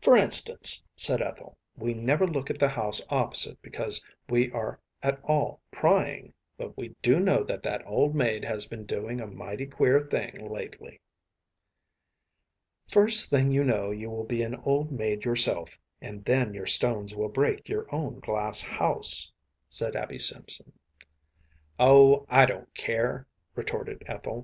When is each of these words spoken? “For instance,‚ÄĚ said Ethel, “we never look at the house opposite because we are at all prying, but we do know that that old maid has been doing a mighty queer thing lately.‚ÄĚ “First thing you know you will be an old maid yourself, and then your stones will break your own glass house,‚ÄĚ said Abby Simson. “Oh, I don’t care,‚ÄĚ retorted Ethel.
“For 0.00 0.16
instance,‚ÄĚ 0.16 0.82
said 0.98 1.20
Ethel, 1.20 1.58
“we 1.76 1.92
never 1.92 2.26
look 2.26 2.48
at 2.48 2.58
the 2.58 2.70
house 2.70 3.02
opposite 3.10 3.60
because 3.60 4.02
we 4.26 4.50
are 4.52 4.80
at 5.02 5.20
all 5.24 5.60
prying, 5.70 6.32
but 6.56 6.74
we 6.74 6.96
do 7.02 7.20
know 7.20 7.44
that 7.44 7.62
that 7.64 7.86
old 7.86 8.14
maid 8.14 8.46
has 8.46 8.64
been 8.64 8.86
doing 8.86 9.20
a 9.20 9.26
mighty 9.26 9.66
queer 9.66 10.00
thing 10.00 10.48
lately.‚ÄĚ 10.50 11.00
“First 12.92 13.28
thing 13.28 13.52
you 13.52 13.62
know 13.62 13.90
you 13.90 14.08
will 14.08 14.24
be 14.24 14.42
an 14.42 14.54
old 14.54 14.90
maid 14.90 15.26
yourself, 15.26 15.78
and 16.00 16.24
then 16.24 16.54
your 16.54 16.64
stones 16.64 17.14
will 17.14 17.28
break 17.28 17.68
your 17.68 17.94
own 17.94 18.20
glass 18.20 18.62
house,‚ÄĚ 18.62 19.32
said 19.68 19.94
Abby 19.96 20.18
Simson. 20.18 20.72
“Oh, 21.78 22.24
I 22.30 22.46
don’t 22.46 22.72
care,‚ÄĚ 22.72 23.26
retorted 23.54 24.02
Ethel. 24.06 24.40